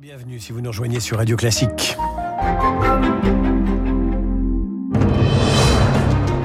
[0.00, 1.96] Bienvenue si vous nous rejoignez sur Radio Classique.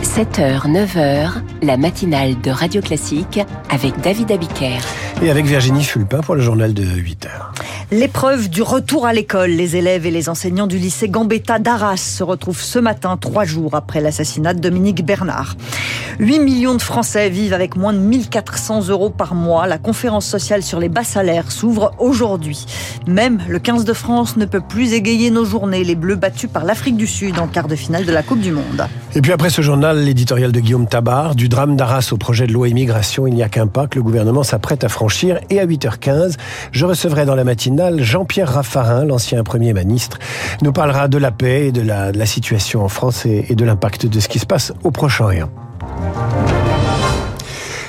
[0.03, 3.39] 7h, 9h, la matinale de Radio Classique
[3.71, 4.77] avec David Abiker.
[5.23, 7.29] Et avec Virginie Fulpin pour le journal de 8h.
[7.93, 9.49] L'épreuve du retour à l'école.
[9.49, 13.75] Les élèves et les enseignants du lycée Gambetta d'Arras se retrouvent ce matin, trois jours
[13.75, 15.57] après l'assassinat de Dominique Bernard.
[16.19, 19.67] 8 millions de Français vivent avec moins de 1400 euros par mois.
[19.67, 22.65] La conférence sociale sur les bas salaires s'ouvre aujourd'hui.
[23.07, 25.83] Même le 15 de France ne peut plus égayer nos journées.
[25.83, 28.53] Les Bleus battus par l'Afrique du Sud en quart de finale de la Coupe du
[28.53, 28.87] Monde.
[29.13, 32.53] Et puis après ce journal, l'éditorial de Guillaume Tabar, du drame d'Arras au projet de
[32.53, 35.37] loi immigration, il n'y a qu'un pas que le gouvernement s'apprête à franchir.
[35.49, 36.35] Et à 8h15,
[36.71, 40.17] je recevrai dans la matinale Jean-Pierre Raffarin, l'ancien Premier ministre,
[40.61, 44.05] nous parlera de la paix et de la, situation en France et, et de l'impact
[44.05, 45.49] de ce qui se passe au Proche-Orient.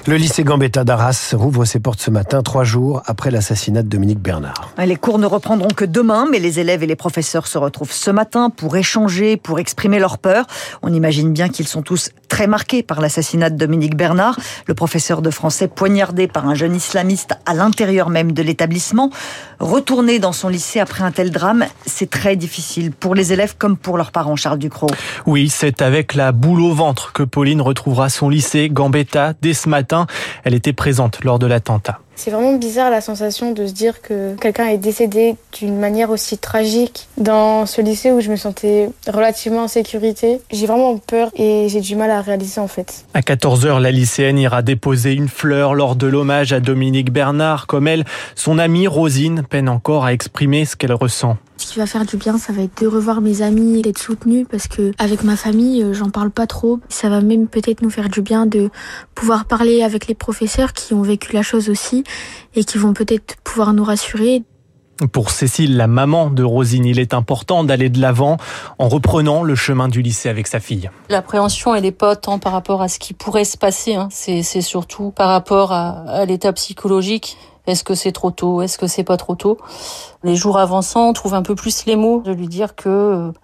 [0.04, 4.18] Le lycée Gambetta d'Arras rouvre ses portes ce matin, trois jours après l'assassinat de Dominique
[4.18, 4.72] Bernard.
[4.84, 8.10] Les cours ne reprendront que demain, mais les élèves et les professeurs se retrouvent ce
[8.10, 10.46] matin pour échanger, pour exprimer leur peur.
[10.82, 15.20] On imagine bien qu'ils sont tous très marqués par l'assassinat de Dominique Bernard, le professeur
[15.20, 19.10] de français poignardé par un jeune islamiste à l'intérieur même de l'établissement.
[19.60, 23.76] Retourner dans son lycée après un tel drame, c'est très difficile pour les élèves comme
[23.76, 24.88] pour leurs parents, Charles Ducrot.
[25.26, 29.68] Oui, c'est avec la boule au ventre que Pauline retrouvera son lycée Gambetta dès ce
[29.68, 30.06] matin
[30.44, 32.00] elle était présente lors de l'attentat.
[32.14, 36.38] C'est vraiment bizarre la sensation de se dire que quelqu'un est décédé d'une manière aussi
[36.38, 40.40] tragique dans ce lycée où je me sentais relativement en sécurité.
[40.50, 43.04] J'ai vraiment peur et j'ai du mal à réaliser en fait.
[43.14, 47.66] À 14h, la lycéenne ira déposer une fleur lors de l'hommage à Dominique Bernard.
[47.66, 48.04] Comme elle,
[48.34, 51.36] son amie Rosine peine encore à exprimer ce qu'elle ressent.
[51.62, 54.00] Ce qui va faire du bien, ça va être de revoir mes amis et d'être
[54.00, 56.80] soutenue parce que avec ma famille, j'en parle pas trop.
[56.88, 58.68] Ça va même peut-être nous faire du bien de
[59.14, 62.02] pouvoir parler avec les professeurs qui ont vécu la chose aussi
[62.56, 64.42] et qui vont peut-être pouvoir nous rassurer.
[65.12, 68.38] Pour Cécile, la maman de Rosine, il est important d'aller de l'avant
[68.80, 70.90] en reprenant le chemin du lycée avec sa fille.
[71.10, 74.08] L'appréhension, elle n'est pas tant par rapport à ce qui pourrait se passer, hein.
[74.10, 77.36] c'est surtout par rapport à, à l'état psychologique.
[77.66, 78.60] Est-ce que c'est trop tôt?
[78.60, 79.58] Est-ce que c'est pas trop tôt?
[80.24, 82.88] Les jours avançant, on trouve un peu plus les mots de lui dire que,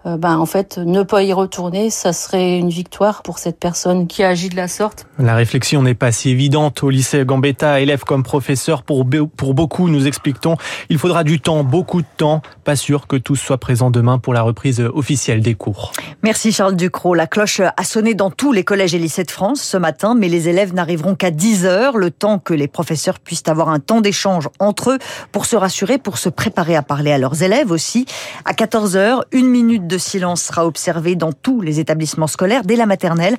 [0.05, 4.07] euh, ben en fait, ne pas y retourner, ça serait une victoire pour cette personne
[4.07, 5.05] qui agit de la sorte.
[5.17, 8.83] La réflexion n'est pas si évidente au lycée Gambetta, élève comme professeur.
[8.83, 10.57] Pour pour beaucoup, nous expliquons,
[10.89, 12.41] il faudra du temps, beaucoup de temps.
[12.63, 15.91] Pas sûr que tous soient présents demain pour la reprise officielle des cours.
[16.23, 17.13] Merci Charles Ducrot.
[17.13, 20.27] La cloche a sonné dans tous les collèges et lycées de France ce matin, mais
[20.27, 24.01] les élèves n'arriveront qu'à 10 heures, le temps que les professeurs puissent avoir un temps
[24.09, 24.97] d'échange entre eux
[25.31, 28.07] pour se rassurer, pour se préparer à parler à leurs élèves aussi.
[28.43, 32.75] À 14 heures, une minute de silence sera observée dans tous les établissements scolaires dès
[32.75, 33.37] la maternelle.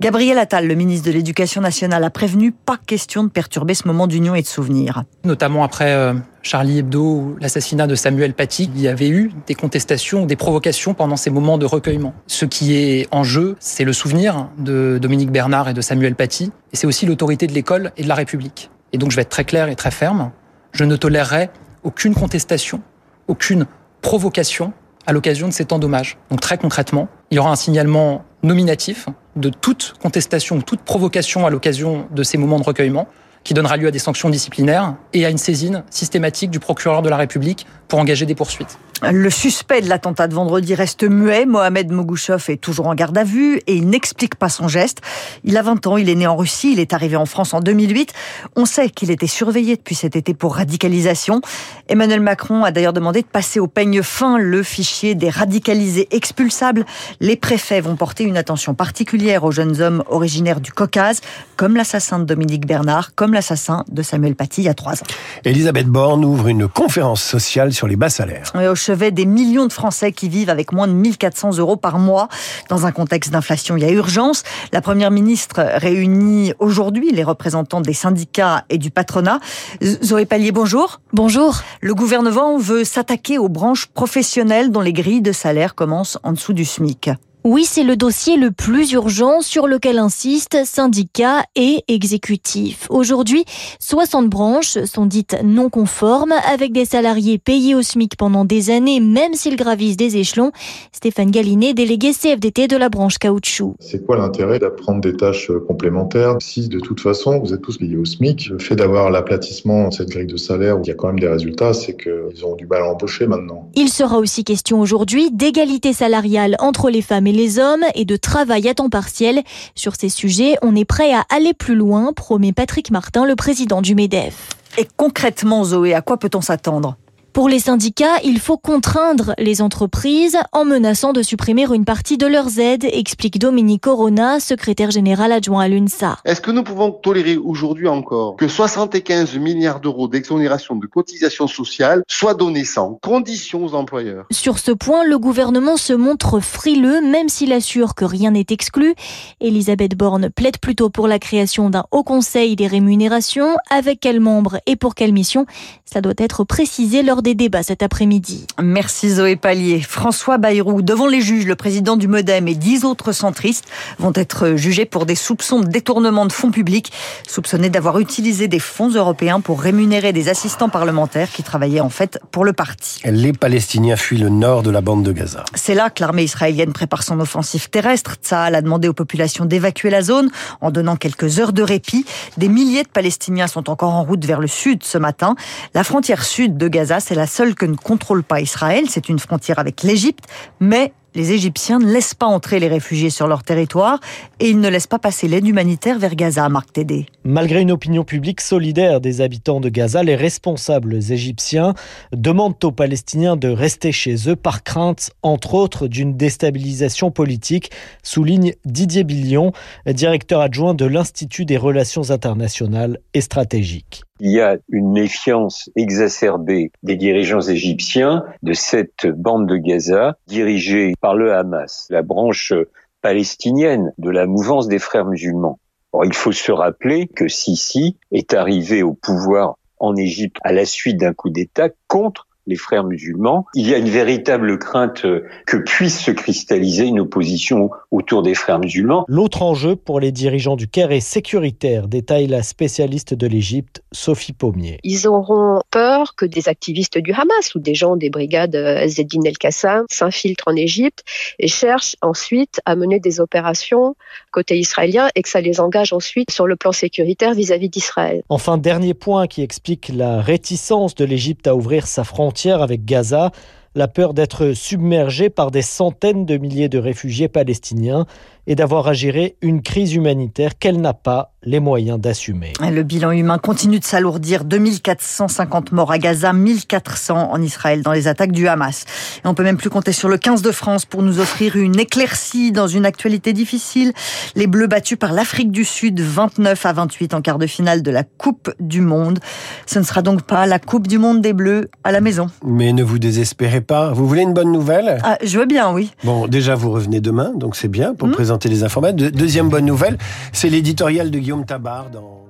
[0.00, 4.06] Gabriel Attal, le ministre de l'Éducation nationale, a prévenu pas question de perturber ce moment
[4.06, 5.02] d'union et de souvenir.
[5.24, 10.24] Notamment après euh, Charlie Hebdo, l'assassinat de Samuel Paty, il y avait eu des contestations,
[10.24, 12.14] des provocations pendant ces moments de recueillement.
[12.28, 16.52] Ce qui est en jeu, c'est le souvenir de Dominique Bernard et de Samuel Paty,
[16.72, 18.70] et c'est aussi l'autorité de l'école et de la République.
[18.92, 20.30] Et donc je vais être très clair et très ferme,
[20.72, 21.50] je ne tolérerai
[21.82, 22.80] aucune contestation,
[23.28, 23.66] aucune
[24.00, 24.72] provocation
[25.06, 26.18] à l'occasion de ces temps d'hommage.
[26.30, 31.46] Donc très concrètement, il y aura un signalement nominatif de toute contestation ou toute provocation
[31.46, 33.08] à l'occasion de ces moments de recueillement
[33.44, 37.08] qui donnera lieu à des sanctions disciplinaires et à une saisine systématique du procureur de
[37.08, 38.78] la République pour engager des poursuites.
[39.10, 41.44] Le suspect de l'attentat de vendredi reste muet.
[41.44, 45.00] Mohamed Mogouchov est toujours en garde à vue et il n'explique pas son geste.
[45.42, 47.60] Il a 20 ans, il est né en Russie, il est arrivé en France en
[47.60, 48.12] 2008.
[48.54, 51.40] On sait qu'il était surveillé depuis cet été pour radicalisation.
[51.88, 56.84] Emmanuel Macron a d'ailleurs demandé de passer au peigne fin le fichier des radicalisés expulsables.
[57.18, 61.22] Les préfets vont porter une attention particulière aux jeunes hommes originaires du Caucase,
[61.56, 65.06] comme l'assassin de Dominique Bernard, comme l'assassin de Samuel Paty il y a trois ans.
[65.44, 68.52] Elisabeth Borne ouvre une conférence sociale sur les bas salaires.
[68.60, 71.98] Et au chevet des millions de Français qui vivent avec moins de 1400 euros par
[71.98, 72.28] mois.
[72.68, 74.42] Dans un contexte d'inflation, il y a urgence.
[74.70, 79.40] La Première ministre réunit aujourd'hui les représentants des syndicats et du patronat.
[79.82, 81.00] Zoé Pallier, bonjour.
[81.14, 81.62] Bonjour.
[81.80, 86.52] Le gouvernement veut s'attaquer aux branches professionnelles dont les grilles de salaire commencent en dessous
[86.52, 87.08] du SMIC.
[87.44, 92.86] Oui, c'est le dossier le plus urgent sur lequel insistent syndicats et exécutifs.
[92.88, 93.44] Aujourd'hui,
[93.80, 99.00] 60 branches sont dites non conformes, avec des salariés payés au SMIC pendant des années,
[99.00, 100.52] même s'ils gravissent des échelons.
[100.92, 103.74] Stéphane Gallinet, délégué CFDT de la branche caoutchouc.
[103.80, 107.96] C'est quoi l'intérêt d'apprendre des tâches complémentaires si de toute façon vous êtes tous payés
[107.96, 108.50] au SMIC?
[108.50, 111.18] Le fait d'avoir l'aplatissement de cette grille de salaire où il y a quand même
[111.18, 113.68] des résultats, c'est qu'ils ont du mal à embaucher maintenant.
[113.74, 118.16] Il sera aussi question aujourd'hui d'égalité salariale entre les femmes et les hommes et de
[118.16, 119.42] travail à temps partiel.
[119.74, 123.82] Sur ces sujets, on est prêt à aller plus loin, promet Patrick Martin, le président
[123.82, 124.50] du MEDEF.
[124.78, 126.96] Et concrètement, Zoé, à quoi peut-on s'attendre?
[127.32, 132.26] Pour les syndicats, il faut contraindre les entreprises en menaçant de supprimer une partie de
[132.26, 136.18] leurs aides, explique Dominique Corona, secrétaire général adjoint à l'UNSA.
[136.26, 142.02] Est-ce que nous pouvons tolérer aujourd'hui encore que 75 milliards d'euros d'exonération de cotisations sociales
[142.06, 144.26] soient donnés sans condition aux employeurs?
[144.30, 148.94] Sur ce point, le gouvernement se montre frileux, même s'il assure que rien n'est exclu.
[149.40, 153.56] Elisabeth Borne plaide plutôt pour la création d'un haut conseil des rémunérations.
[153.70, 155.46] Avec quels membres et pour quelle mission?
[155.86, 158.46] Ça doit être précisé lors des débats cet après-midi.
[158.60, 159.80] Merci Zoé Pallier.
[159.80, 163.64] François Bayrou, devant les juges, le président du Modem et dix autres centristes
[163.98, 166.92] vont être jugés pour des soupçons de détournement de fonds publics,
[167.26, 172.18] soupçonnés d'avoir utilisé des fonds européens pour rémunérer des assistants parlementaires qui travaillaient en fait
[172.30, 173.00] pour le parti.
[173.04, 175.44] Les Palestiniens fuient le nord de la bande de Gaza.
[175.54, 178.16] C'est là que l'armée israélienne prépare son offensive terrestre.
[178.22, 180.30] Tsahal a demandé aux populations d'évacuer la zone
[180.60, 182.04] en donnant quelques heures de répit.
[182.36, 185.36] Des milliers de Palestiniens sont encore en route vers le sud ce matin.
[185.74, 188.86] La frontière sud de Gaza, c'est la seule que ne contrôle pas Israël.
[188.88, 190.24] C'est une frontière avec l'Égypte,
[190.60, 194.00] mais les Égyptiens ne laissent pas entrer les réfugiés sur leur territoire
[194.40, 197.04] et ils ne laissent pas passer l'aide humanitaire vers Gaza, Marc Tédé.
[197.22, 201.74] Malgré une opinion publique solidaire des habitants de Gaza, les responsables égyptiens
[202.12, 207.72] demandent aux Palestiniens de rester chez eux par crainte, entre autres, d'une déstabilisation politique,
[208.02, 209.52] souligne Didier Billion,
[209.86, 216.70] directeur adjoint de l'Institut des relations internationales et stratégiques il y a une méfiance exacerbée
[216.82, 222.52] des dirigeants égyptiens de cette bande de Gaza dirigée par le Hamas, la branche
[223.00, 225.58] palestinienne de la mouvance des frères musulmans.
[226.04, 230.98] il faut se rappeler que Sisi est arrivé au pouvoir en Égypte à la suite
[230.98, 233.46] d'un coup d'État contre les frères musulmans.
[233.54, 235.06] Il y a une véritable crainte
[235.46, 239.04] que puisse se cristalliser une opposition autour des frères musulmans.
[239.08, 244.32] L'autre enjeu pour les dirigeants du Caire est sécuritaire, détaille la spécialiste de l'Égypte, Sophie
[244.32, 244.78] Pommier.
[244.82, 248.56] Ils auront peur que des activistes du Hamas ou des gens des brigades
[248.86, 251.04] Zeddin el-Qassam s'infiltrent en Égypte
[251.38, 253.94] et cherchent ensuite à mener des opérations
[254.32, 258.22] côté israélien et que ça les engage ensuite sur le plan sécuritaire vis-à-vis d'Israël.
[258.28, 263.30] Enfin, dernier point qui explique la réticence de l'Égypte à ouvrir sa frontière avec Gaza,
[263.74, 268.06] la peur d'être submergé par des centaines de milliers de réfugiés palestiniens
[268.46, 272.52] et d'avoir à gérer une crise humanitaire qu'elle n'a pas les moyens d'assumer.
[272.60, 274.44] Le bilan humain continue de s'alourdir.
[274.44, 278.84] 2450 morts à Gaza, 1400 en Israël dans les attaques du Hamas.
[279.24, 281.78] Et on peut même plus compter sur le 15 de France pour nous offrir une
[281.78, 283.92] éclaircie dans une actualité difficile.
[284.34, 287.90] Les Bleus battus par l'Afrique du Sud, 29 à 28 en quart de finale de
[287.90, 289.18] la Coupe du Monde.
[289.66, 292.28] Ce ne sera donc pas la Coupe du Monde des Bleus à la maison.
[292.44, 293.92] Mais ne vous désespérez pas.
[293.92, 294.98] Vous voulez une bonne nouvelle?
[295.02, 295.90] Ah, Je veux bien, oui.
[296.04, 298.12] Bon, déjà, vous revenez demain, donc c'est bien pour mmh.
[298.12, 299.10] présenter les informations.
[299.12, 299.98] deuxième bonne nouvelle,
[300.32, 302.21] c'est l'éditorial de Guillaume Tabar dans